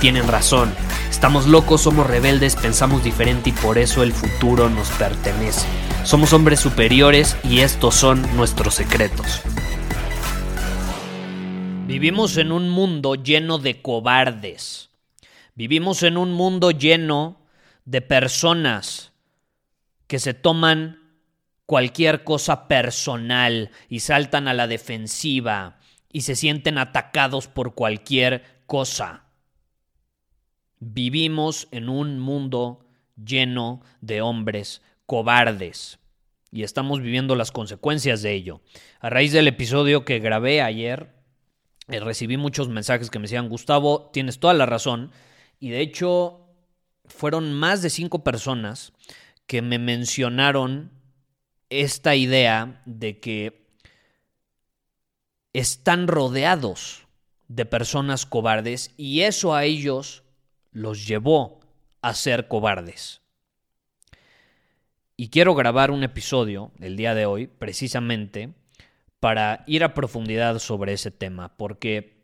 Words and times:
tienen 0.00 0.28
razón. 0.28 0.74
Estamos 1.10 1.46
locos, 1.46 1.82
somos 1.82 2.06
rebeldes, 2.06 2.56
pensamos 2.56 3.04
diferente 3.04 3.50
y 3.50 3.52
por 3.52 3.78
eso 3.78 4.02
el 4.02 4.12
futuro 4.12 4.68
nos 4.68 4.88
pertenece. 4.90 5.66
Somos 6.04 6.32
hombres 6.32 6.60
superiores 6.60 7.36
y 7.44 7.60
estos 7.60 7.94
son 7.94 8.22
nuestros 8.36 8.74
secretos. 8.74 9.42
Vivimos 11.86 12.36
en 12.36 12.52
un 12.52 12.68
mundo 12.68 13.14
lleno 13.14 13.58
de 13.58 13.80
cobardes. 13.82 14.90
Vivimos 15.54 16.02
en 16.02 16.16
un 16.16 16.32
mundo 16.32 16.70
lleno 16.70 17.40
de 17.84 18.02
personas 18.02 19.12
que 20.06 20.18
se 20.18 20.34
toman 20.34 20.98
cualquier 21.66 22.24
cosa 22.24 22.68
personal 22.68 23.70
y 23.88 24.00
saltan 24.00 24.48
a 24.48 24.54
la 24.54 24.66
defensiva 24.66 25.78
y 26.12 26.22
se 26.22 26.36
sienten 26.36 26.78
atacados 26.78 27.48
por 27.48 27.74
cualquier 27.74 28.62
cosa. 28.66 29.27
Vivimos 30.80 31.68
en 31.70 31.88
un 31.88 32.18
mundo 32.20 32.86
lleno 33.16 33.82
de 34.00 34.20
hombres 34.20 34.82
cobardes 35.06 35.98
y 36.50 36.62
estamos 36.62 37.00
viviendo 37.00 37.34
las 37.34 37.52
consecuencias 37.52 38.22
de 38.22 38.32
ello. 38.32 38.60
A 39.00 39.10
raíz 39.10 39.32
del 39.32 39.48
episodio 39.48 40.04
que 40.04 40.18
grabé 40.18 40.62
ayer, 40.62 41.14
eh, 41.88 42.00
recibí 42.00 42.36
muchos 42.36 42.68
mensajes 42.68 43.10
que 43.10 43.18
me 43.18 43.24
decían, 43.24 43.48
Gustavo, 43.48 44.10
tienes 44.12 44.38
toda 44.38 44.54
la 44.54 44.66
razón. 44.66 45.10
Y 45.60 45.70
de 45.70 45.80
hecho, 45.80 46.46
fueron 47.06 47.52
más 47.52 47.82
de 47.82 47.90
cinco 47.90 48.24
personas 48.24 48.92
que 49.46 49.62
me 49.62 49.78
mencionaron 49.78 50.92
esta 51.70 52.14
idea 52.14 52.82
de 52.86 53.18
que 53.18 53.66
están 55.52 56.06
rodeados 56.06 57.06
de 57.48 57.64
personas 57.64 58.26
cobardes 58.26 58.92
y 58.96 59.22
eso 59.22 59.54
a 59.54 59.64
ellos 59.64 60.22
los 60.72 61.06
llevó 61.06 61.60
a 62.02 62.14
ser 62.14 62.48
cobardes. 62.48 63.20
Y 65.16 65.30
quiero 65.30 65.54
grabar 65.54 65.90
un 65.90 66.04
episodio 66.04 66.70
el 66.78 66.96
día 66.96 67.14
de 67.14 67.26
hoy 67.26 67.46
precisamente 67.48 68.54
para 69.20 69.64
ir 69.66 69.82
a 69.82 69.94
profundidad 69.94 70.58
sobre 70.60 70.92
ese 70.92 71.10
tema, 71.10 71.56
porque 71.56 72.22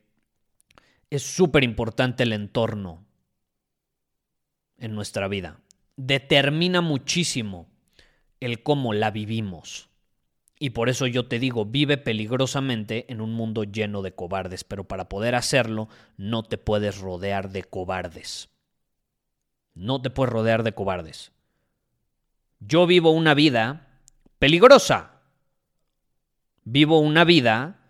es 1.10 1.22
súper 1.22 1.64
importante 1.64 2.22
el 2.22 2.32
entorno 2.32 3.04
en 4.78 4.94
nuestra 4.94 5.28
vida. 5.28 5.60
Determina 5.96 6.80
muchísimo 6.80 7.68
el 8.40 8.62
cómo 8.62 8.92
la 8.92 9.10
vivimos. 9.10 9.88
Y 10.64 10.70
por 10.70 10.88
eso 10.88 11.06
yo 11.06 11.26
te 11.26 11.38
digo, 11.38 11.66
vive 11.66 11.98
peligrosamente 11.98 13.04
en 13.12 13.20
un 13.20 13.34
mundo 13.34 13.64
lleno 13.64 14.00
de 14.00 14.14
cobardes, 14.14 14.64
pero 14.64 14.84
para 14.84 15.10
poder 15.10 15.34
hacerlo 15.34 15.90
no 16.16 16.42
te 16.42 16.56
puedes 16.56 17.00
rodear 17.00 17.50
de 17.50 17.64
cobardes. 17.64 18.48
No 19.74 20.00
te 20.00 20.08
puedes 20.08 20.32
rodear 20.32 20.62
de 20.62 20.72
cobardes. 20.72 21.32
Yo 22.60 22.86
vivo 22.86 23.10
una 23.10 23.34
vida 23.34 24.00
peligrosa. 24.38 25.20
Vivo 26.62 26.98
una 26.98 27.24
vida 27.24 27.80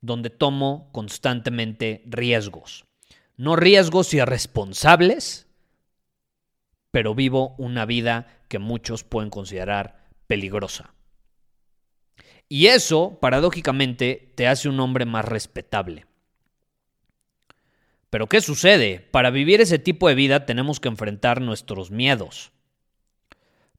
donde 0.00 0.30
tomo 0.30 0.90
constantemente 0.92 2.04
riesgos. 2.06 2.84
No 3.36 3.56
riesgos 3.56 4.14
irresponsables, 4.14 5.48
pero 6.92 7.16
vivo 7.16 7.56
una 7.58 7.86
vida 7.86 8.44
que 8.46 8.60
muchos 8.60 9.02
pueden 9.02 9.30
considerar 9.30 10.04
peligrosa. 10.28 10.94
Y 12.48 12.66
eso, 12.66 13.18
paradójicamente, 13.20 14.32
te 14.34 14.46
hace 14.46 14.68
un 14.68 14.80
hombre 14.80 15.04
más 15.04 15.24
respetable. 15.24 16.06
Pero 18.10 18.26
¿qué 18.26 18.40
sucede? 18.40 19.06
Para 19.10 19.30
vivir 19.30 19.60
ese 19.60 19.78
tipo 19.78 20.08
de 20.08 20.14
vida 20.14 20.46
tenemos 20.46 20.80
que 20.80 20.88
enfrentar 20.88 21.42
nuestros 21.42 21.90
miedos. 21.90 22.52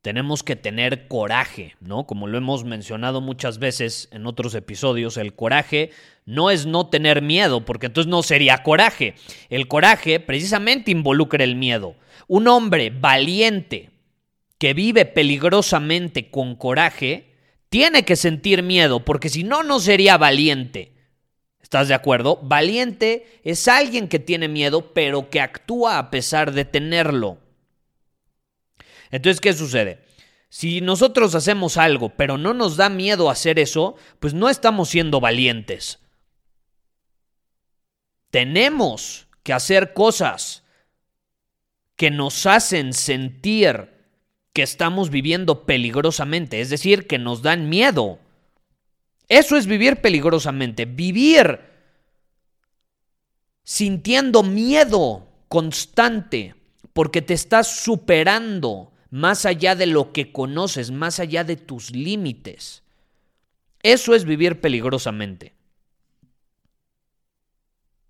Tenemos 0.02 0.44
que 0.44 0.56
tener 0.56 1.08
coraje, 1.08 1.76
¿no? 1.82 2.06
Como 2.06 2.28
lo 2.28 2.38
hemos 2.38 2.64
mencionado 2.64 3.20
muchas 3.20 3.58
veces 3.60 4.08
en 4.12 4.28
otros 4.28 4.56
episodios, 4.56 5.18
el 5.18 5.36
coraje 5.36 5.92
no 6.26 6.52
es 6.52 6.66
no 6.66 6.88
tener 6.88 7.22
miedo, 7.22 7.66
porque 7.66 7.88
entonces 7.88 8.10
no 8.10 8.24
sería 8.24 8.64
coraje. 8.64 9.16
El 9.50 9.68
coraje 9.68 10.20
precisamente 10.20 10.92
involucra 10.92 11.44
el 11.44 11.56
miedo. 11.56 11.96
Un 12.28 12.48
hombre 12.48 12.92
valiente 12.92 13.90
que 14.58 14.74
vive 14.74 15.06
peligrosamente 15.06 16.30
con 16.30 16.56
coraje 16.56 17.29
tiene 17.70 18.04
que 18.04 18.16
sentir 18.16 18.64
miedo, 18.64 19.06
porque 19.06 19.30
si 19.30 19.44
no, 19.44 19.64
no 19.64 19.80
sería 19.80 20.18
valiente. 20.18 20.94
¿Estás 21.62 21.88
de 21.88 21.94
acuerdo? 21.94 22.40
Valiente 22.42 23.40
es 23.44 23.68
alguien 23.68 24.08
que 24.08 24.18
tiene 24.18 24.48
miedo, 24.48 24.92
pero 24.94 25.30
que 25.30 25.40
actúa 25.40 26.00
a 26.00 26.10
pesar 26.10 26.52
de 26.52 26.66
tenerlo. 26.66 27.38
Entonces, 29.12 29.40
¿qué 29.40 29.54
sucede? 29.54 30.04
Si 30.50 30.82
nosotros 30.82 31.36
hacemos 31.36 31.78
algo, 31.78 32.10
pero 32.10 32.40
no 32.40 32.56
nos 32.56 32.76
da 32.76 32.90
miedo 32.90 33.30
hacer 33.30 33.60
eso, 33.60 33.96
pues 34.20 34.34
no 34.34 34.50
estamos 34.50 34.90
siendo 34.90 35.20
valientes. 35.20 36.00
Tenemos 38.32 39.28
que 39.44 39.54
hacer 39.54 39.94
cosas 39.94 40.64
que 41.96 42.10
nos 42.10 42.48
hacen 42.48 42.94
sentir 42.94 43.99
estamos 44.64 45.10
viviendo 45.10 45.66
peligrosamente, 45.66 46.62
es 46.62 46.70
decir, 46.70 47.08
que 47.08 47.18
nos 47.18 47.42
dan 47.42 47.70
miedo. 47.70 48.20
Eso 49.28 49.58
es 49.58 49.68
vivir 49.68 49.98
peligrosamente, 49.98 50.86
vivir 50.86 51.60
sintiendo 53.64 54.42
miedo 54.42 55.28
constante 55.48 56.56
porque 56.94 57.22
te 57.22 57.36
estás 57.36 57.82
superando 57.84 58.92
más 59.12 59.46
allá 59.46 59.76
de 59.76 59.86
lo 59.86 60.12
que 60.12 60.32
conoces, 60.32 60.92
más 60.92 61.20
allá 61.20 61.44
de 61.44 61.56
tus 61.56 61.92
límites. 61.92 62.84
Eso 63.82 64.16
es 64.16 64.26
vivir 64.26 64.60
peligrosamente. 64.60 65.54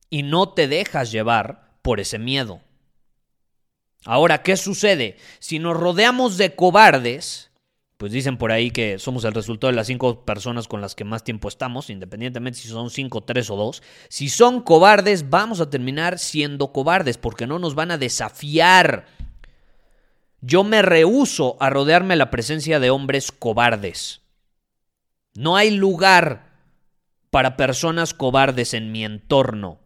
Y 0.10 0.24
no 0.24 0.50
te 0.54 0.68
dejas 0.68 1.12
llevar 1.12 1.78
por 1.82 2.00
ese 2.00 2.20
miedo. 2.20 2.62
Ahora, 4.06 4.42
¿qué 4.44 4.56
sucede? 4.58 5.18
Si 5.40 5.60
nos 5.60 5.76
rodeamos 5.76 6.38
de 6.38 6.56
cobardes, 6.56 7.52
pues 7.98 8.14
dicen 8.14 8.38
por 8.38 8.54
ahí 8.54 8.72
que 8.72 8.98
somos 8.98 9.26
el 9.26 9.34
resultado 9.34 9.72
de 9.72 9.76
las 9.76 9.88
cinco 9.88 10.24
personas 10.24 10.70
con 10.70 10.80
las 10.80 10.96
que 10.96 11.04
más 11.04 11.26
tiempo 11.26 11.50
estamos, 11.50 11.90
independientemente 11.90 12.60
si 12.60 12.70
son 12.70 12.90
cinco, 12.90 13.22
tres 13.22 13.50
o 13.50 13.58
dos. 13.58 13.84
Si 14.08 14.30
son 14.30 14.62
cobardes, 14.62 15.30
vamos 15.30 15.60
a 15.60 15.70
terminar 15.70 16.18
siendo 16.18 16.72
cobardes 16.72 17.18
porque 17.18 17.46
no 17.46 17.60
nos 17.60 17.76
van 17.76 17.92
a 17.92 17.98
desafiar. 17.98 19.06
Yo 20.40 20.64
me 20.64 20.82
rehuso 20.82 21.58
a 21.60 21.70
rodearme 21.70 22.16
la 22.16 22.32
presencia 22.32 22.80
de 22.80 22.90
hombres 22.90 23.34
cobardes. 23.34 24.22
No 25.36 25.58
hay 25.58 25.72
lugar 25.72 26.54
para 27.30 27.58
personas 27.58 28.14
cobardes 28.14 28.74
en 28.74 28.94
mi 28.94 29.04
entorno. 29.04 29.78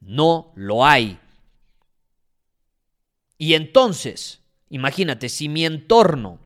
No 0.00 0.52
lo 0.54 0.86
hay. 0.86 1.18
Y 3.38 3.54
entonces, 3.54 4.42
imagínate, 4.68 5.28
si 5.28 5.48
mi 5.48 5.64
entorno 5.64 6.38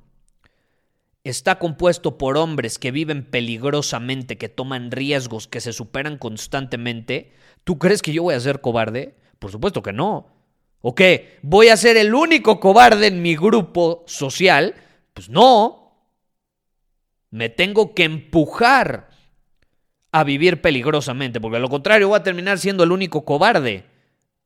está 1.24 1.58
compuesto 1.58 2.16
por 2.16 2.38
hombres 2.38 2.78
que 2.78 2.90
viven 2.90 3.24
peligrosamente, 3.24 4.38
que 4.38 4.48
toman 4.48 4.90
riesgos, 4.90 5.46
que 5.46 5.60
se 5.60 5.72
superan 5.72 6.18
constantemente, 6.18 7.32
¿tú 7.64 7.78
crees 7.78 8.02
que 8.02 8.12
yo 8.12 8.22
voy 8.22 8.34
a 8.34 8.40
ser 8.40 8.60
cobarde? 8.60 9.16
Por 9.38 9.50
supuesto 9.50 9.82
que 9.82 9.92
no. 9.92 10.28
¿O 10.80 10.94
qué? 10.94 11.38
¿Voy 11.42 11.68
a 11.68 11.76
ser 11.76 11.96
el 11.96 12.14
único 12.14 12.60
cobarde 12.60 13.08
en 13.08 13.20
mi 13.20 13.36
grupo 13.36 14.04
social? 14.06 14.74
Pues 15.12 15.28
no. 15.28 16.06
Me 17.30 17.48
tengo 17.48 17.94
que 17.94 18.04
empujar 18.04 19.10
a 20.12 20.24
vivir 20.24 20.62
peligrosamente, 20.62 21.40
porque 21.40 21.58
a 21.58 21.60
lo 21.60 21.68
contrario 21.68 22.08
voy 22.08 22.18
a 22.18 22.22
terminar 22.22 22.58
siendo 22.58 22.84
el 22.84 22.92
único 22.92 23.24
cobarde 23.24 23.84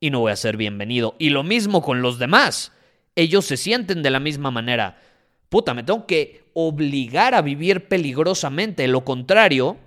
y 0.03 0.09
no 0.09 0.19
voy 0.19 0.33
a 0.33 0.35
ser 0.35 0.57
bienvenido. 0.57 1.15
Y 1.17 1.29
lo 1.29 1.43
mismo 1.43 1.81
con 1.81 2.01
los 2.01 2.19
demás. 2.19 2.73
Ellos 3.15 3.45
se 3.45 3.55
sienten 3.55 4.03
de 4.03 4.09
la 4.09 4.19
misma 4.19 4.51
manera. 4.51 4.99
Puta, 5.47 5.73
me 5.73 5.81
tengo 5.81 6.05
que 6.05 6.43
obligar 6.53 7.33
a 7.33 7.41
vivir 7.41 7.87
peligrosamente. 7.87 8.85
Lo 8.89 9.05
contrario, 9.05 9.77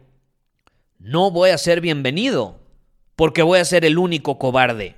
no 0.99 1.31
voy 1.31 1.51
a 1.51 1.59
ser 1.59 1.83
bienvenido, 1.83 2.59
porque 3.15 3.43
voy 3.43 3.59
a 3.59 3.65
ser 3.67 3.85
el 3.85 3.99
único 3.99 4.39
cobarde. 4.39 4.97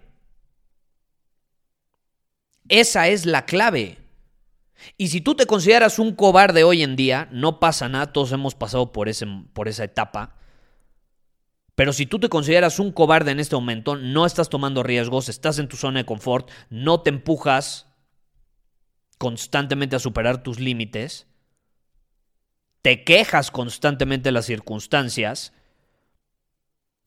Esa 2.69 3.09
es 3.09 3.27
la 3.27 3.45
clave. 3.45 3.99
Y 4.99 5.09
si 5.09 5.21
tú 5.21 5.35
te 5.35 5.47
consideras 5.47 5.99
un 5.99 6.15
cobarde 6.15 6.63
hoy 6.63 6.85
en 6.85 6.95
día, 6.95 7.27
no 7.33 7.59
pasa 7.59 7.89
nada, 7.89 8.13
todos 8.13 8.31
hemos 8.31 8.55
pasado 8.55 8.93
por, 8.93 9.09
ese, 9.09 9.27
por 9.53 9.67
esa 9.67 9.83
etapa. 9.83 10.37
Pero 11.79 11.93
si 11.93 12.07
tú 12.07 12.19
te 12.19 12.29
consideras 12.29 12.81
un 12.81 12.91
cobarde 12.91 13.31
en 13.31 13.39
este 13.39 13.55
momento, 13.55 13.95
no 13.95 14.27
estás 14.27 14.49
tomando 14.49 14.83
riesgos, 14.83 15.29
estás 15.29 15.61
en 15.61 15.69
tu 15.69 15.77
zona 15.77 16.01
de 16.01 16.07
confort, 16.07 16.51
no 16.71 17.03
te 17.03 17.11
empujas 17.11 17.87
constantemente 19.17 19.95
a 19.95 20.01
superar 20.01 20.43
tus 20.43 20.59
límites, 20.59 21.29
te 22.83 23.05
quejas 23.05 23.53
constantemente 23.53 24.31
de 24.31 24.33
las 24.33 24.47
circunstancias, 24.47 25.53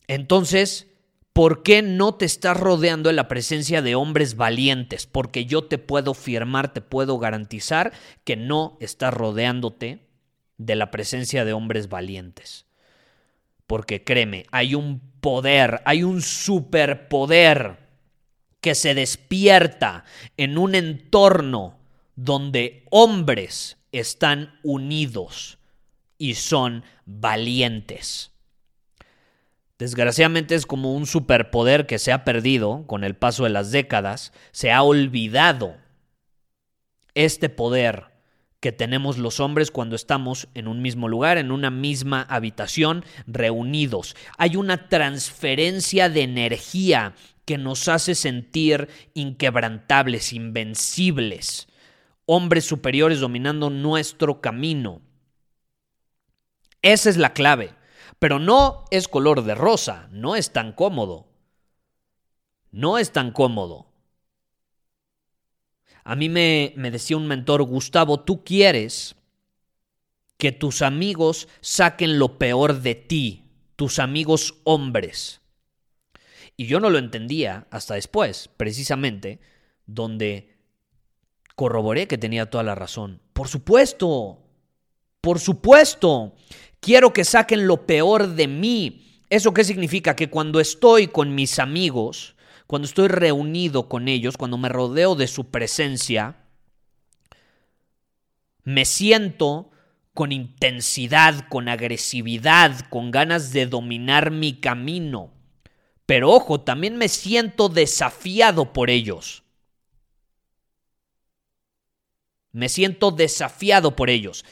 entonces, 0.07 0.87
¿por 1.33 1.63
qué 1.63 1.81
no 1.81 2.15
te 2.15 2.23
estás 2.23 2.57
rodeando 2.57 3.09
de 3.09 3.15
la 3.15 3.27
presencia 3.27 3.81
de 3.81 3.95
hombres 3.95 4.37
valientes? 4.37 5.05
Porque 5.05 5.45
yo 5.45 5.65
te 5.65 5.79
puedo 5.79 6.13
firmar, 6.13 6.71
te 6.71 6.79
puedo 6.79 7.19
garantizar 7.19 7.91
que 8.23 8.37
no 8.37 8.77
estás 8.79 9.13
rodeándote 9.13 10.07
de 10.57 10.75
la 10.77 10.91
presencia 10.91 11.43
de 11.43 11.51
hombres 11.51 11.89
valientes. 11.89 12.70
Porque 13.67 14.03
créeme, 14.03 14.45
hay 14.51 14.75
un 14.75 14.99
poder, 15.21 15.81
hay 15.85 16.03
un 16.03 16.21
superpoder 16.21 17.79
que 18.59 18.75
se 18.75 18.93
despierta 18.93 20.05
en 20.37 20.57
un 20.57 20.75
entorno 20.75 21.79
donde 22.15 22.85
hombres 22.91 23.77
están 23.91 24.59
unidos 24.63 25.57
y 26.17 26.35
son 26.35 26.83
valientes. 27.05 28.31
Desgraciadamente 29.79 30.53
es 30.53 30.67
como 30.67 30.93
un 30.93 31.07
superpoder 31.07 31.87
que 31.87 31.97
se 31.97 32.11
ha 32.11 32.23
perdido 32.23 32.85
con 32.85 33.03
el 33.03 33.15
paso 33.15 33.45
de 33.45 33.49
las 33.49 33.71
décadas, 33.71 34.31
se 34.51 34.71
ha 34.71 34.83
olvidado 34.83 35.75
este 37.15 37.49
poder 37.49 38.10
que 38.61 38.71
tenemos 38.71 39.17
los 39.17 39.41
hombres 39.41 39.71
cuando 39.71 39.95
estamos 39.95 40.47
en 40.53 40.67
un 40.69 40.81
mismo 40.81 41.09
lugar, 41.09 41.37
en 41.37 41.51
una 41.51 41.71
misma 41.71 42.21
habitación, 42.29 43.03
reunidos. 43.27 44.15
Hay 44.37 44.55
una 44.55 44.87
transferencia 44.87 46.07
de 46.09 46.21
energía 46.21 47.15
que 47.43 47.57
nos 47.57 47.89
hace 47.89 48.15
sentir 48.15 48.87
inquebrantables, 49.15 50.31
invencibles, 50.31 51.67
hombres 52.25 52.63
superiores 52.63 53.19
dominando 53.19 53.69
nuestro 53.69 54.39
camino. 54.39 55.01
Esa 56.83 57.09
es 57.09 57.17
la 57.17 57.33
clave. 57.33 57.73
Pero 58.19 58.37
no 58.37 58.85
es 58.91 59.07
color 59.07 59.43
de 59.43 59.55
rosa, 59.55 60.07
no 60.11 60.35
es 60.35 60.53
tan 60.53 60.73
cómodo. 60.73 61.25
No 62.69 62.99
es 62.99 63.11
tan 63.11 63.31
cómodo. 63.31 63.90
A 66.03 66.15
mí 66.15 66.29
me, 66.29 66.73
decía 66.75 67.17
un 67.17 67.27
mentor, 67.27 67.63
Gustavo, 67.63 68.21
tú 68.21 68.43
quieres 68.43 69.15
que 70.37 70.51
tus 70.51 70.81
amigos 70.81 71.47
saquen 71.61 72.17
lo 72.17 72.37
peor 72.39 72.81
de 72.81 72.95
ti, 72.95 73.43
tus 73.75 73.99
amigos 73.99 74.55
hombres. 74.63 75.41
Y 76.57 76.65
yo 76.65 76.79
no 76.79 76.89
lo 76.89 76.97
entendía 76.97 77.67
hasta 77.69 77.95
después, 77.95 78.49
precisamente, 78.57 79.39
donde 79.85 80.57
corroboré 81.55 82.07
que 82.07 82.17
tenía 82.17 82.49
toda 82.49 82.63
la 82.63 82.75
razón. 82.75 83.21
Por 83.33 83.47
supuesto, 83.47 84.41
por 85.21 85.39
supuesto. 85.39 86.33
Quiero 86.79 87.13
que 87.13 87.23
saquen 87.23 87.67
lo 87.67 87.85
peor 87.85 88.27
de 88.29 88.47
mí. 88.47 89.21
¿Eso 89.29 89.53
qué 89.53 89.63
significa? 89.63 90.15
Que 90.15 90.29
cuando 90.29 90.59
estoy 90.59 91.07
con 91.07 91.35
mis 91.35 91.59
amigos, 91.59 92.35
cuando 92.71 92.85
estoy 92.85 93.09
reunido 93.09 93.89
con 93.89 94.07
ellos, 94.07 94.37
cuando 94.37 94.57
me 94.57 94.69
rodeo 94.69 95.15
de 95.15 95.27
su 95.27 95.51
presencia, 95.51 96.37
me 98.63 98.85
siento 98.85 99.71
con 100.13 100.31
intensidad, 100.31 101.49
con 101.49 101.67
agresividad, 101.67 102.87
con 102.87 103.11
ganas 103.11 103.51
de 103.51 103.65
dominar 103.65 104.31
mi 104.31 104.53
camino. 104.53 105.33
Pero 106.05 106.31
ojo, 106.31 106.61
también 106.61 106.95
me 106.95 107.09
siento 107.09 107.67
desafiado 107.67 108.71
por 108.71 108.89
ellos. 108.89 109.43
Me 112.53 112.69
siento 112.69 113.11
desafiado 113.11 113.97
por 113.97 114.09
ellos. 114.09 114.45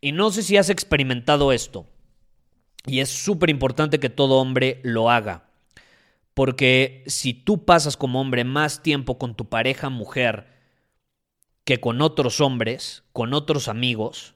Y 0.00 0.12
no 0.12 0.30
sé 0.30 0.42
si 0.42 0.56
has 0.56 0.70
experimentado 0.70 1.52
esto. 1.52 1.86
Y 2.86 3.00
es 3.00 3.10
súper 3.10 3.50
importante 3.50 4.00
que 4.00 4.08
todo 4.08 4.36
hombre 4.36 4.80
lo 4.82 5.10
haga. 5.10 5.50
Porque 6.34 7.04
si 7.06 7.32
tú 7.32 7.64
pasas 7.64 7.96
como 7.96 8.20
hombre 8.20 8.44
más 8.44 8.82
tiempo 8.82 9.18
con 9.18 9.34
tu 9.34 9.48
pareja 9.48 9.88
mujer 9.88 10.52
que 11.64 11.80
con 11.80 12.02
otros 12.02 12.40
hombres, 12.40 13.04
con 13.12 13.32
otros 13.32 13.68
amigos, 13.68 14.34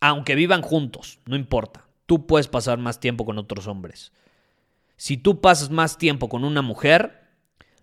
aunque 0.00 0.34
vivan 0.34 0.62
juntos, 0.62 1.20
no 1.24 1.36
importa, 1.36 1.86
tú 2.06 2.26
puedes 2.26 2.48
pasar 2.48 2.78
más 2.78 3.00
tiempo 3.00 3.24
con 3.24 3.38
otros 3.38 3.66
hombres. 3.66 4.12
Si 4.96 5.16
tú 5.16 5.40
pasas 5.40 5.70
más 5.70 5.98
tiempo 5.98 6.28
con 6.28 6.44
una 6.44 6.62
mujer, 6.62 7.26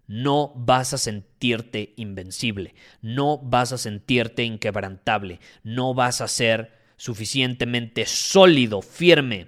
no 0.07 0.51
vas 0.55 0.93
a 0.93 0.97
sentirte 0.97 1.93
invencible, 1.95 2.75
no 3.01 3.37
vas 3.37 3.71
a 3.71 3.77
sentirte 3.77 4.43
inquebrantable, 4.43 5.39
no 5.63 5.93
vas 5.93 6.21
a 6.21 6.27
ser 6.27 6.77
suficientemente 6.97 8.05
sólido, 8.05 8.81
firme, 8.81 9.47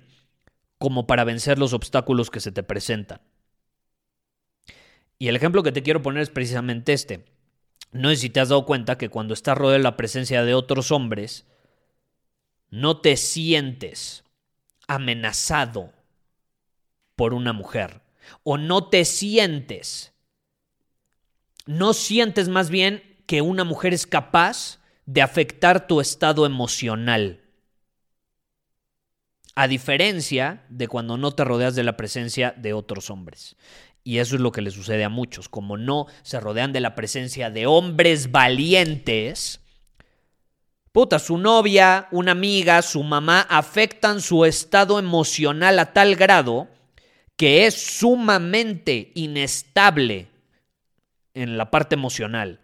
como 0.78 1.08
para 1.08 1.24
vencer 1.24 1.60
los 1.60 1.74
obstáculos 1.74 2.30
que 2.30 2.40
se 2.40 2.52
te 2.52 2.64
presentan. 2.64 3.22
Y 5.18 5.28
el 5.28 5.36
ejemplo 5.36 5.64
que 5.64 5.72
te 5.72 5.84
quiero 5.84 6.02
poner 6.02 6.24
es 6.24 6.30
precisamente 6.30 6.94
este. 6.94 7.26
No 7.92 8.10
sé 8.10 8.18
si 8.18 8.30
te 8.30 8.40
has 8.40 8.50
dado 8.50 8.66
cuenta 8.66 8.98
que 8.98 9.10
cuando 9.10 9.34
estás 9.34 9.58
rodeado 9.58 9.78
de 9.78 9.84
la 9.84 9.98
presencia 9.98 10.44
de 10.44 10.54
otros 10.54 10.92
hombres, 10.92 11.46
no 12.70 13.00
te 13.00 13.16
sientes 13.16 14.26
amenazado 14.88 15.94
por 17.16 17.34
una 17.34 17.54
mujer. 17.54 18.02
O 18.44 18.58
no 18.58 18.90
te 18.90 19.06
sientes. 19.06 20.14
No 21.66 21.94
sientes 21.94 22.50
más 22.50 22.70
bien 22.70 23.24
que 23.26 23.42
una 23.42 23.64
mujer 23.64 23.94
es 23.94 24.06
capaz 24.06 24.80
de 25.06 25.22
afectar 25.22 25.88
tu 25.88 26.02
estado 26.02 26.46
emocional. 26.46 27.42
A 29.56 29.68
diferencia 29.68 30.66
de 30.70 30.88
cuando 30.88 31.18
no 31.18 31.34
te 31.34 31.46
rodeas 31.46 31.76
de 31.76 31.84
la 31.84 31.96
presencia 31.96 32.54
de 32.58 32.74
otros 32.74 33.10
hombres. 33.10 33.56
Y 34.08 34.20
eso 34.20 34.36
es 34.36 34.42
lo 34.42 34.52
que 34.52 34.62
le 34.62 34.70
sucede 34.70 35.04
a 35.04 35.10
muchos. 35.10 35.50
Como 35.50 35.78
no 35.78 36.06
se 36.22 36.40
rodean 36.40 36.72
de 36.72 36.80
la 36.80 36.94
presencia 36.94 37.50
de 37.50 37.66
hombres 37.66 38.32
valientes, 38.32 39.62
puta, 40.92 41.18
su 41.18 41.40
novia, 41.40 42.08
una 42.12 42.34
amiga, 42.34 42.84
su 42.84 43.02
mamá 43.02 43.42
afectan 43.50 44.22
su 44.22 44.46
estado 44.46 45.00
emocional 45.00 45.80
a 45.80 45.92
tal 45.92 46.16
grado 46.16 46.68
que 47.36 47.66
es 47.66 47.74
sumamente 47.74 49.12
inestable 49.16 50.28
en 51.34 51.58
la 51.58 51.72
parte 51.72 51.96
emocional. 51.96 52.60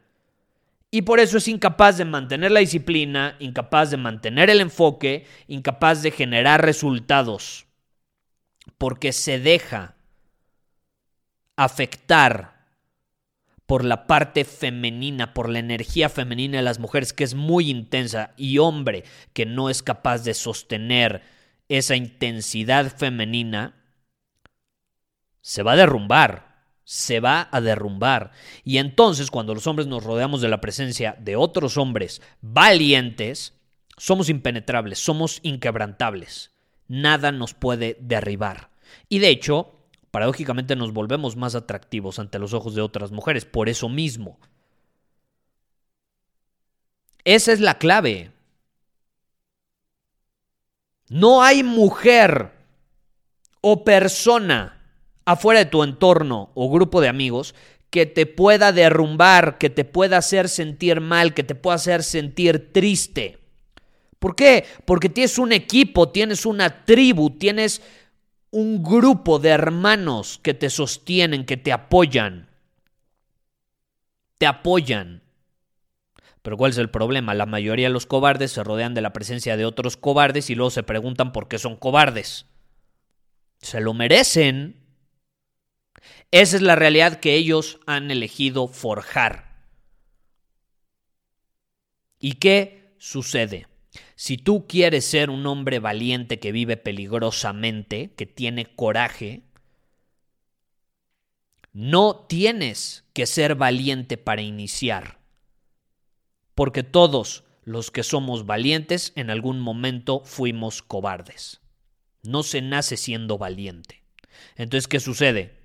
Y 0.91 1.01
por 1.01 1.19
eso 1.19 1.39
es 1.39 1.48
incapaz 1.48 1.98
de 1.98 2.05
mantener 2.05 2.51
la 2.51 2.60
disciplina, 2.60 3.36
incapaz 3.39 3.89
de 3.89 3.98
mantener 3.98 4.51
el 4.51 4.62
enfoque, 4.62 5.25
incapaz 5.48 6.03
de 6.03 6.12
generar 6.12 6.63
resultados. 6.63 7.65
Porque 8.77 9.12
se 9.12 9.39
deja 9.39 9.95
afectar 11.63 12.62
por 13.65 13.86
la 13.86 14.06
parte 14.08 14.44
femenina, 14.44 15.34
por 15.34 15.50
la 15.50 15.60
energía 15.60 16.10
femenina 16.10 16.58
de 16.58 16.63
las 16.63 16.80
mujeres, 16.80 17.13
que 17.13 17.24
es 17.24 17.36
muy 17.36 17.70
intensa, 17.70 18.34
y 18.36 18.58
hombre 18.58 19.03
que 19.34 19.46
no 19.46 19.70
es 19.70 19.82
capaz 19.82 20.24
de 20.24 20.34
sostener 20.34 21.22
esa 21.70 21.96
intensidad 21.96 22.96
femenina, 22.96 23.75
se 25.41 25.63
va 25.63 25.74
a 25.74 25.77
derrumbar 25.77 26.51
se 26.91 27.22
va 27.22 27.48
a 27.51 27.62
derrumbar. 27.62 28.32
Y 28.65 28.77
entonces 28.77 29.32
cuando 29.32 29.53
los 29.56 29.65
hombres 29.65 29.88
nos 29.88 30.03
rodeamos 30.03 30.41
de 30.41 30.50
la 30.50 30.60
presencia 30.60 31.15
de 31.20 31.38
otros 31.38 31.77
hombres 31.77 32.22
valientes, 32.41 33.53
somos 33.96 34.27
impenetrables, 34.27 35.00
somos 35.00 35.39
inquebrantables. 35.41 36.51
Nada 36.89 37.32
nos 37.32 37.53
puede 37.53 37.98
derribar. 38.01 38.72
Y 39.08 39.20
de 39.20 39.30
hecho, 39.30 39.80
paradójicamente 40.12 40.75
nos 40.75 40.94
volvemos 40.94 41.36
más 41.36 41.56
atractivos 41.56 42.20
ante 42.20 42.39
los 42.39 42.53
ojos 42.53 42.75
de 42.75 42.82
otras 42.82 43.12
mujeres, 43.12 43.46
por 43.46 43.70
eso 43.70 43.89
mismo. 43.89 44.39
Esa 47.24 47.53
es 47.53 47.60
la 47.60 47.77
clave. 47.77 48.32
No 51.10 51.44
hay 51.44 51.63
mujer 51.63 52.51
o 53.62 53.84
persona 53.84 54.82
afuera 55.25 55.60
de 55.60 55.65
tu 55.65 55.84
entorno 55.84 56.51
o 56.56 56.70
grupo 56.72 57.01
de 57.01 57.08
amigos 57.08 57.53
que 57.89 58.06
te 58.06 58.25
pueda 58.25 58.72
derrumbar, 58.72 59.58
que 59.58 59.70
te 59.70 59.84
pueda 59.84 60.18
hacer 60.18 60.50
sentir 60.50 61.01
mal, 61.01 61.34
que 61.34 61.44
te 61.44 61.56
pueda 61.56 61.75
hacer 61.75 62.03
sentir 62.03 62.72
triste. 62.72 63.38
¿Por 64.18 64.36
qué? 64.36 64.65
Porque 64.86 65.10
tienes 65.10 65.38
un 65.38 65.51
equipo, 65.51 66.10
tienes 66.10 66.46
una 66.46 66.86
tribu, 66.86 67.32
tienes 67.32 67.82
un 68.51 68.84
grupo 68.84 69.39
de 69.39 69.50
hermanos 69.50 70.39
que 70.43 70.53
te 70.53 70.70
sostienen, 70.70 71.46
que 71.46 71.58
te 71.58 71.72
apoyan. 71.72 72.50
Te 74.38 74.46
apoyan. 74.46 75.24
Pero 76.41 76.58
¿cuál 76.58 76.72
es 76.72 76.77
el 76.77 76.89
problema? 76.89 77.34
La 77.34 77.46
mayoría 77.46 77.88
de 77.88 77.93
los 77.93 78.05
cobardes 78.05 78.51
se 78.51 78.63
rodean 78.63 78.93
de 78.93 79.01
la 79.01 79.13
presencia 79.13 79.58
de 79.58 79.65
otros 79.65 79.96
cobardes 79.96 80.50
y 80.50 80.55
luego 80.55 80.72
se 80.72 80.84
preguntan 80.84 81.31
por 81.31 81.48
qué 81.48 81.60
son 81.60 81.77
cobardes. 81.77 82.46
Se 83.60 83.79
lo 83.79 83.93
merecen. 83.93 84.77
Esa 86.31 86.55
es 86.58 86.62
la 86.62 86.75
realidad 86.75 87.20
que 87.20 87.36
ellos 87.36 87.79
han 87.86 88.12
elegido 88.12 88.67
forjar. 88.67 89.51
¿Y 92.20 92.34
qué 92.34 92.96
sucede? 92.98 93.67
Si 94.15 94.38
tú 94.38 94.67
quieres 94.67 95.05
ser 95.05 95.29
un 95.29 95.45
hombre 95.45 95.79
valiente 95.79 96.39
que 96.39 96.51
vive 96.51 96.77
peligrosamente, 96.77 98.13
que 98.15 98.25
tiene 98.25 98.75
coraje, 98.75 99.43
no 101.74 102.15
tienes 102.27 103.05
que 103.13 103.25
ser 103.25 103.55
valiente 103.55 104.17
para 104.17 104.41
iniciar 104.41 105.21
porque 106.55 106.83
todos 106.83 107.43
los 107.63 107.91
que 107.91 108.03
somos 108.03 108.45
valientes 108.45 109.13
en 109.15 109.29
algún 109.29 109.60
momento 109.60 110.21
fuimos 110.25 110.81
cobardes. 110.81 111.62
No 112.24 112.43
se 112.43 112.62
nace 112.62 112.98
siendo 112.98 113.38
valiente. 113.38 114.03
Entonces, 114.55 114.88
¿qué 114.88 115.00
sucede? 115.00 115.61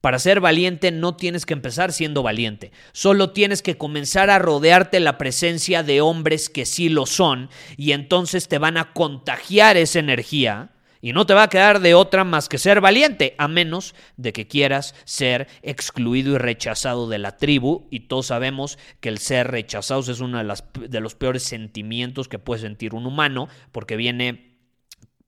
Para 0.00 0.18
ser 0.18 0.40
valiente 0.40 0.92
no 0.92 1.16
tienes 1.16 1.44
que 1.44 1.54
empezar 1.54 1.92
siendo 1.92 2.22
valiente, 2.22 2.70
solo 2.92 3.30
tienes 3.30 3.62
que 3.62 3.76
comenzar 3.76 4.30
a 4.30 4.38
rodearte 4.38 5.00
la 5.00 5.18
presencia 5.18 5.82
de 5.82 6.00
hombres 6.00 6.48
que 6.48 6.66
sí 6.66 6.88
lo 6.88 7.04
son 7.04 7.50
y 7.76 7.92
entonces 7.92 8.46
te 8.46 8.58
van 8.58 8.76
a 8.76 8.92
contagiar 8.92 9.76
esa 9.76 9.98
energía 9.98 10.70
y 11.00 11.12
no 11.12 11.26
te 11.26 11.34
va 11.34 11.44
a 11.44 11.48
quedar 11.48 11.80
de 11.80 11.94
otra 11.94 12.24
más 12.24 12.48
que 12.48 12.58
ser 12.58 12.80
valiente, 12.80 13.34
a 13.38 13.48
menos 13.48 13.94
de 14.16 14.32
que 14.32 14.48
quieras 14.48 14.94
ser 15.04 15.48
excluido 15.62 16.34
y 16.34 16.38
rechazado 16.38 17.08
de 17.08 17.18
la 17.18 17.36
tribu. 17.36 17.86
Y 17.90 18.00
todos 18.00 18.26
sabemos 18.26 18.78
que 19.00 19.08
el 19.08 19.18
ser 19.18 19.48
rechazados 19.48 20.08
es 20.08 20.20
uno 20.20 20.42
de, 20.42 20.88
de 20.88 21.00
los 21.00 21.14
peores 21.14 21.44
sentimientos 21.44 22.28
que 22.28 22.38
puede 22.38 22.62
sentir 22.62 22.94
un 22.94 23.06
humano, 23.06 23.48
porque 23.70 23.96
viene 23.96 24.58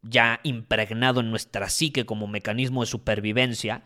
ya 0.03 0.41
impregnado 0.43 1.21
en 1.21 1.31
nuestra 1.31 1.69
psique 1.69 2.05
como 2.07 2.27
mecanismo 2.27 2.81
de 2.81 2.87
supervivencia, 2.87 3.85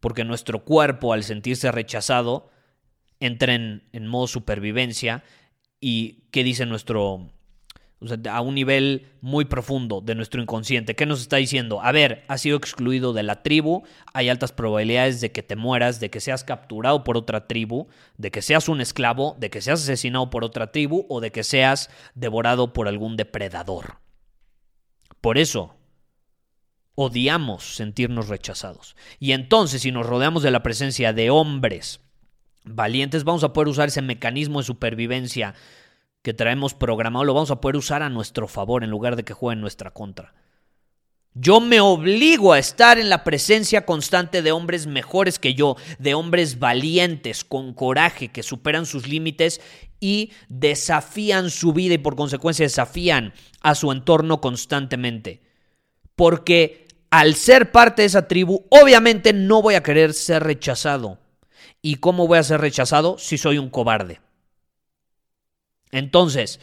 porque 0.00 0.24
nuestro 0.24 0.64
cuerpo 0.64 1.12
al 1.12 1.24
sentirse 1.24 1.70
rechazado 1.70 2.50
entra 3.20 3.54
en, 3.54 4.06
modo 4.06 4.26
supervivencia. 4.26 5.22
¿Y 5.80 6.24
qué 6.30 6.42
dice 6.42 6.66
nuestro, 6.66 7.30
a 8.30 8.40
un 8.40 8.54
nivel 8.54 9.08
muy 9.20 9.44
profundo 9.44 10.00
de 10.00 10.14
nuestro 10.14 10.40
inconsciente. 10.40 10.94
¿Qué 10.96 11.04
nos 11.04 11.20
está 11.20 11.36
diciendo? 11.36 11.82
A 11.82 11.92
ver, 11.92 12.24
has 12.28 12.40
sido 12.40 12.56
excluido 12.56 13.12
de 13.12 13.22
la 13.22 13.42
tribu, 13.42 13.82
hay 14.14 14.30
altas 14.30 14.52
probabilidades 14.52 15.20
de 15.20 15.32
que 15.32 15.42
te 15.42 15.56
mueras, 15.56 16.00
de 16.00 16.10
que 16.10 16.20
seas 16.20 16.42
capturado 16.42 17.04
por 17.04 17.16
otra 17.16 17.46
tribu, 17.46 17.88
de 18.16 18.30
que 18.30 18.42
seas 18.42 18.68
un 18.68 18.80
esclavo, 18.80 19.36
de 19.38 19.50
que 19.50 19.60
seas 19.60 19.82
asesinado 19.82 20.30
por 20.30 20.44
otra 20.44 20.72
tribu 20.72 21.06
o 21.08 21.20
de 21.20 21.30
que 21.30 21.44
seas 21.44 21.90
devorado 22.14 22.72
por 22.72 22.88
algún 22.88 23.16
depredador. 23.16 23.98
Por 25.20 25.36
eso, 25.36 25.74
odiamos 27.02 27.76
sentirnos 27.76 28.28
rechazados. 28.28 28.96
Y 29.18 29.32
entonces, 29.32 29.82
si 29.82 29.92
nos 29.92 30.06
rodeamos 30.06 30.42
de 30.42 30.50
la 30.50 30.62
presencia 30.62 31.12
de 31.12 31.30
hombres 31.30 32.00
valientes, 32.64 33.24
vamos 33.24 33.44
a 33.44 33.52
poder 33.52 33.68
usar 33.68 33.88
ese 33.88 34.02
mecanismo 34.02 34.60
de 34.60 34.66
supervivencia 34.66 35.54
que 36.22 36.34
traemos 36.34 36.74
programado 36.74 37.24
lo 37.24 37.34
vamos 37.34 37.50
a 37.50 37.60
poder 37.60 37.76
usar 37.76 38.02
a 38.02 38.10
nuestro 38.10 38.46
favor 38.46 38.84
en 38.84 38.90
lugar 38.90 39.16
de 39.16 39.24
que 39.24 39.32
juegue 39.32 39.54
en 39.54 39.60
nuestra 39.62 39.90
contra. 39.90 40.34
Yo 41.32 41.60
me 41.60 41.80
obligo 41.80 42.52
a 42.52 42.58
estar 42.58 42.98
en 42.98 43.08
la 43.08 43.22
presencia 43.22 43.86
constante 43.86 44.42
de 44.42 44.50
hombres 44.52 44.86
mejores 44.86 45.38
que 45.38 45.54
yo, 45.54 45.76
de 45.98 46.14
hombres 46.14 46.58
valientes, 46.58 47.44
con 47.44 47.72
coraje, 47.72 48.28
que 48.28 48.42
superan 48.42 48.84
sus 48.84 49.06
límites 49.06 49.60
y 50.00 50.32
desafían 50.48 51.50
su 51.50 51.72
vida 51.72 51.94
y 51.94 51.98
por 51.98 52.16
consecuencia 52.16 52.64
desafían 52.64 53.32
a 53.60 53.76
su 53.76 53.92
entorno 53.92 54.40
constantemente. 54.40 55.40
Porque 56.16 56.79
al 57.10 57.34
ser 57.34 57.72
parte 57.72 58.02
de 58.02 58.06
esa 58.06 58.28
tribu, 58.28 58.66
obviamente 58.70 59.32
no 59.32 59.62
voy 59.62 59.74
a 59.74 59.82
querer 59.82 60.14
ser 60.14 60.44
rechazado. 60.44 61.18
¿Y 61.82 61.96
cómo 61.96 62.26
voy 62.26 62.38
a 62.38 62.42
ser 62.42 62.60
rechazado 62.60 63.18
si 63.18 63.38
soy 63.38 63.58
un 63.58 63.70
cobarde? 63.70 64.20
Entonces, 65.90 66.60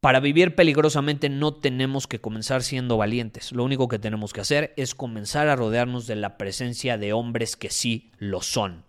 para 0.00 0.18
vivir 0.18 0.56
peligrosamente 0.56 1.28
no 1.28 1.54
tenemos 1.54 2.08
que 2.08 2.20
comenzar 2.20 2.64
siendo 2.64 2.96
valientes. 2.96 3.52
Lo 3.52 3.62
único 3.62 3.86
que 3.86 4.00
tenemos 4.00 4.32
que 4.32 4.40
hacer 4.40 4.74
es 4.76 4.96
comenzar 4.96 5.46
a 5.48 5.54
rodearnos 5.54 6.08
de 6.08 6.16
la 6.16 6.38
presencia 6.38 6.98
de 6.98 7.12
hombres 7.12 7.54
que 7.54 7.70
sí 7.70 8.10
lo 8.18 8.42
son. 8.42 8.84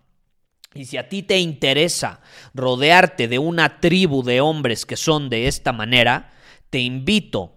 Y 0.73 0.85
si 0.85 0.97
a 0.97 1.09
ti 1.09 1.21
te 1.21 1.37
interesa 1.37 2.21
rodearte 2.55 3.27
de 3.27 3.37
una 3.37 3.79
tribu 3.79 4.23
de 4.23 4.41
hombres 4.41 4.87
que 4.87 4.97
son 4.97 5.29
de 5.29 5.47
esta 5.47 5.71
manera, 5.71 6.31
te 6.71 6.79
invito 6.79 7.53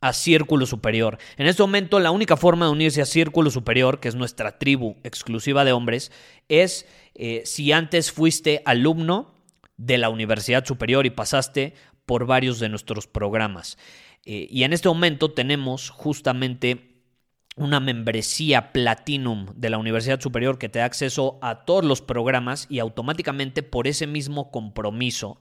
a 0.00 0.12
Círculo 0.12 0.66
Superior. 0.66 1.18
En 1.36 1.46
este 1.46 1.62
momento 1.62 2.00
la 2.00 2.10
única 2.10 2.36
forma 2.36 2.66
de 2.66 2.72
unirse 2.72 3.02
a 3.02 3.06
Círculo 3.06 3.50
Superior, 3.50 4.00
que 4.00 4.08
es 4.08 4.14
nuestra 4.14 4.58
tribu 4.58 4.96
exclusiva 5.04 5.64
de 5.64 5.72
hombres, 5.72 6.10
es 6.48 6.86
eh, 7.14 7.42
si 7.44 7.72
antes 7.72 8.12
fuiste 8.12 8.62
alumno 8.64 9.34
de 9.76 9.98
la 9.98 10.08
Universidad 10.08 10.64
Superior 10.64 11.06
y 11.06 11.10
pasaste 11.10 11.74
por 12.06 12.26
varios 12.26 12.58
de 12.60 12.68
nuestros 12.68 13.06
programas. 13.06 13.78
Eh, 14.24 14.46
y 14.50 14.64
en 14.64 14.72
este 14.72 14.88
momento 14.88 15.32
tenemos 15.32 15.90
justamente 15.90 16.90
una 17.56 17.80
membresía 17.80 18.72
Platinum 18.72 19.46
de 19.54 19.70
la 19.70 19.78
Universidad 19.78 20.20
Superior 20.20 20.58
que 20.58 20.68
te 20.68 20.78
da 20.78 20.86
acceso 20.86 21.38
a 21.42 21.64
todos 21.64 21.84
los 21.84 22.00
programas 22.00 22.66
y 22.70 22.78
automáticamente 22.78 23.62
por 23.62 23.86
ese 23.86 24.06
mismo 24.06 24.50
compromiso, 24.50 25.40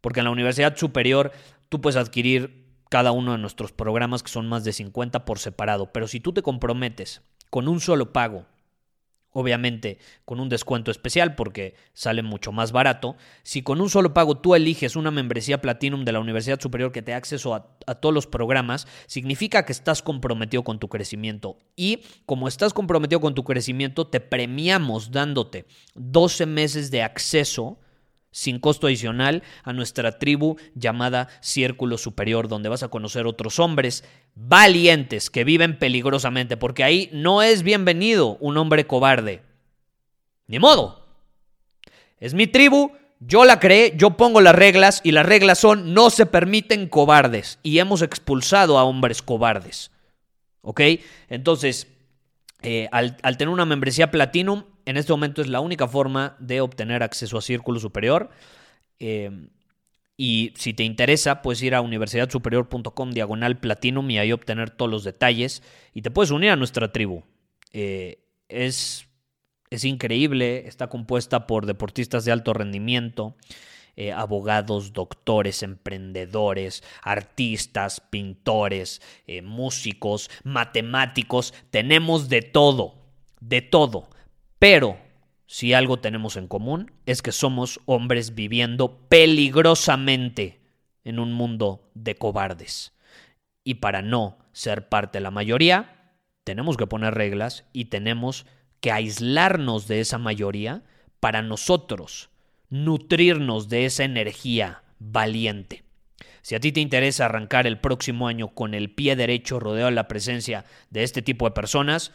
porque 0.00 0.20
en 0.20 0.24
la 0.24 0.30
Universidad 0.30 0.76
Superior 0.76 1.32
tú 1.68 1.80
puedes 1.80 1.96
adquirir 1.96 2.61
cada 2.92 3.10
uno 3.10 3.32
de 3.32 3.38
nuestros 3.38 3.72
programas 3.72 4.22
que 4.22 4.28
son 4.28 4.50
más 4.50 4.64
de 4.64 4.74
50 4.74 5.24
por 5.24 5.38
separado, 5.38 5.90
pero 5.94 6.06
si 6.06 6.20
tú 6.20 6.34
te 6.34 6.42
comprometes 6.42 7.22
con 7.48 7.66
un 7.66 7.80
solo 7.80 8.12
pago 8.12 8.44
obviamente 9.30 9.96
con 10.26 10.40
un 10.40 10.50
descuento 10.50 10.90
especial 10.90 11.34
porque 11.34 11.74
sale 11.94 12.22
mucho 12.22 12.52
más 12.52 12.70
barato. 12.70 13.16
Si 13.44 13.62
con 13.62 13.80
un 13.80 13.88
solo 13.88 14.12
pago 14.12 14.36
tú 14.36 14.54
eliges 14.54 14.94
una 14.94 15.10
membresía 15.10 15.62
Platinum 15.62 16.04
de 16.04 16.12
la 16.12 16.20
Universidad 16.20 16.60
Superior 16.60 16.92
que 16.92 17.00
te 17.00 17.12
da 17.12 17.16
acceso 17.16 17.54
a, 17.54 17.74
a, 17.86 17.94
todos 17.94 18.14
los 18.14 18.26
programas, 18.26 18.86
significa 19.06 19.64
que 19.64 19.72
estás 19.72 20.02
comprometido 20.02 20.62
con 20.62 20.78
tu 20.78 20.90
crecimiento. 20.90 21.56
Y 21.74 22.02
como 22.26 22.46
estás 22.46 22.74
comprometido 22.74 23.22
con 23.22 23.34
tu 23.34 23.42
crecimiento, 23.42 24.06
te 24.06 24.20
premiamos 24.20 25.12
dándote 25.12 25.64
12 25.94 26.44
meses 26.44 26.90
de 26.90 27.02
acceso 27.02 27.78
sin 28.32 28.58
costo 28.58 28.88
adicional 28.88 29.44
a 29.62 29.72
nuestra 29.72 30.18
tribu 30.18 30.56
llamada 30.74 31.28
Círculo 31.40 31.98
Superior, 31.98 32.48
donde 32.48 32.68
vas 32.68 32.82
a 32.82 32.88
conocer 32.88 33.26
otros 33.26 33.60
hombres 33.60 34.02
valientes 34.34 35.30
que 35.30 35.44
viven 35.44 35.78
peligrosamente, 35.78 36.56
porque 36.56 36.82
ahí 36.82 37.08
no 37.12 37.42
es 37.42 37.62
bienvenido 37.62 38.36
un 38.40 38.56
hombre 38.56 38.86
cobarde. 38.86 39.42
Ni 40.48 40.58
modo. 40.58 41.06
Es 42.18 42.34
mi 42.34 42.46
tribu, 42.46 42.92
yo 43.20 43.44
la 43.44 43.60
creé, 43.60 43.94
yo 43.96 44.16
pongo 44.16 44.40
las 44.40 44.54
reglas 44.54 45.00
y 45.04 45.12
las 45.12 45.26
reglas 45.26 45.58
son 45.58 45.94
no 45.94 46.10
se 46.10 46.26
permiten 46.26 46.88
cobardes 46.88 47.58
y 47.62 47.78
hemos 47.78 48.02
expulsado 48.02 48.78
a 48.78 48.84
hombres 48.84 49.22
cobardes. 49.22 49.90
¿Ok? 50.62 50.80
Entonces, 51.28 51.88
eh, 52.62 52.88
al, 52.92 53.16
al 53.22 53.36
tener 53.36 53.52
una 53.52 53.66
membresía 53.66 54.10
Platinum, 54.10 54.64
en 54.86 54.96
este 54.96 55.12
momento 55.12 55.42
es 55.42 55.48
la 55.48 55.60
única 55.60 55.88
forma 55.88 56.36
de 56.38 56.60
obtener 56.60 57.02
acceso 57.02 57.38
a 57.38 57.42
Círculo 57.42 57.80
Superior. 57.80 58.30
Eh, 58.98 59.48
y 60.16 60.52
si 60.56 60.74
te 60.74 60.84
interesa, 60.84 61.42
puedes 61.42 61.62
ir 61.62 61.74
a 61.74 61.80
universidadsuperior.com 61.80 63.10
diagonal 63.10 63.58
platinum 63.58 64.08
y 64.10 64.18
ahí 64.18 64.32
obtener 64.32 64.70
todos 64.70 64.90
los 64.90 65.04
detalles. 65.04 65.62
Y 65.94 66.02
te 66.02 66.10
puedes 66.10 66.30
unir 66.30 66.50
a 66.50 66.56
nuestra 66.56 66.92
tribu. 66.92 67.24
Eh, 67.72 68.24
es, 68.48 69.06
es, 69.70 69.84
increíble, 69.84 70.68
está 70.68 70.88
compuesta 70.88 71.46
por 71.46 71.66
deportistas 71.66 72.24
de 72.24 72.32
alto 72.32 72.52
rendimiento, 72.52 73.36
eh, 73.96 74.12
abogados, 74.12 74.92
doctores, 74.92 75.62
emprendedores, 75.62 76.84
artistas, 77.02 78.00
pintores, 78.00 79.00
músicos, 79.42 80.30
matemáticos. 80.44 81.54
Tenemos 81.70 82.28
de 82.28 82.42
todo, 82.42 82.94
de 83.40 83.62
todo. 83.62 84.11
Pero 84.62 84.96
si 85.46 85.74
algo 85.74 85.98
tenemos 85.98 86.36
en 86.36 86.46
común 86.46 86.92
es 87.04 87.20
que 87.20 87.32
somos 87.32 87.80
hombres 87.84 88.36
viviendo 88.36 89.08
peligrosamente 89.08 90.60
en 91.02 91.18
un 91.18 91.32
mundo 91.32 91.90
de 91.94 92.14
cobardes. 92.14 92.92
Y 93.64 93.74
para 93.74 94.02
no 94.02 94.38
ser 94.52 94.88
parte 94.88 95.18
de 95.18 95.24
la 95.24 95.32
mayoría, 95.32 96.14
tenemos 96.44 96.76
que 96.76 96.86
poner 96.86 97.12
reglas 97.12 97.64
y 97.72 97.86
tenemos 97.86 98.46
que 98.80 98.92
aislarnos 98.92 99.88
de 99.88 99.98
esa 99.98 100.18
mayoría 100.18 100.84
para 101.18 101.42
nosotros 101.42 102.30
nutrirnos 102.68 103.68
de 103.68 103.86
esa 103.86 104.04
energía 104.04 104.84
valiente. 105.00 105.82
Si 106.40 106.54
a 106.54 106.60
ti 106.60 106.70
te 106.70 106.78
interesa 106.78 107.24
arrancar 107.24 107.66
el 107.66 107.80
próximo 107.80 108.28
año 108.28 108.54
con 108.54 108.74
el 108.74 108.92
pie 108.92 109.16
derecho 109.16 109.58
rodeado 109.58 109.88
de 109.88 109.96
la 109.96 110.06
presencia 110.06 110.64
de 110.90 111.02
este 111.02 111.20
tipo 111.20 111.46
de 111.46 111.50
personas, 111.50 112.12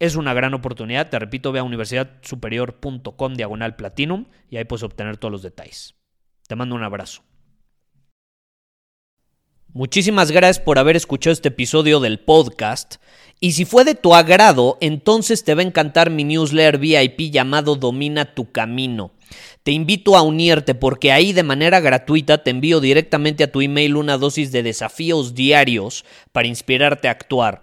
es 0.00 0.16
una 0.16 0.34
gran 0.34 0.54
oportunidad. 0.54 1.08
Te 1.08 1.18
repito, 1.18 1.52
ve 1.52 1.60
a 1.60 1.62
universidadsuperior.com 1.62 3.34
diagonal 3.34 3.76
platinum 3.76 4.26
y 4.48 4.56
ahí 4.56 4.64
puedes 4.64 4.82
obtener 4.82 5.18
todos 5.18 5.30
los 5.30 5.42
detalles. 5.42 5.94
Te 6.48 6.56
mando 6.56 6.74
un 6.74 6.82
abrazo. 6.82 7.22
Muchísimas 9.72 10.32
gracias 10.32 10.58
por 10.58 10.80
haber 10.80 10.96
escuchado 10.96 11.32
este 11.32 11.48
episodio 11.48 12.00
del 12.00 12.18
podcast. 12.18 12.96
Y 13.38 13.52
si 13.52 13.64
fue 13.64 13.84
de 13.84 13.94
tu 13.94 14.16
agrado, 14.16 14.76
entonces 14.80 15.44
te 15.44 15.54
va 15.54 15.60
a 15.60 15.64
encantar 15.64 16.10
mi 16.10 16.24
newsletter 16.24 16.78
VIP 16.78 17.30
llamado 17.30 17.76
Domina 17.76 18.34
tu 18.34 18.50
Camino. 18.50 19.12
Te 19.62 19.70
invito 19.70 20.16
a 20.16 20.22
unirte 20.22 20.74
porque 20.74 21.12
ahí 21.12 21.32
de 21.32 21.44
manera 21.44 21.78
gratuita 21.78 22.42
te 22.42 22.50
envío 22.50 22.80
directamente 22.80 23.44
a 23.44 23.52
tu 23.52 23.60
email 23.60 23.94
una 23.94 24.18
dosis 24.18 24.50
de 24.50 24.64
desafíos 24.64 25.34
diarios 25.34 26.04
para 26.32 26.48
inspirarte 26.48 27.06
a 27.06 27.12
actuar. 27.12 27.62